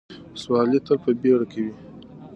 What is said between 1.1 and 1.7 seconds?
بیړه کې